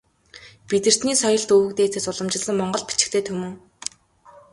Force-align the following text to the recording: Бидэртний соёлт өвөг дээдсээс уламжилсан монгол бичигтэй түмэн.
Бидэртний 0.69 1.17
соёлт 1.21 1.49
өвөг 1.55 1.71
дээдсээс 1.75 2.09
уламжилсан 2.11 2.55
монгол 2.57 2.83
бичигтэй 2.89 3.23
түмэн. 3.27 3.53